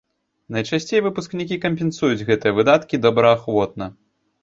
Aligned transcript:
Найчасцей 0.55 1.03
выпускнікі 1.09 1.61
кампенсуюць 1.67 2.25
гэтыя 2.33 2.59
выдаткі 2.63 3.05
добраахвотна. 3.07 3.85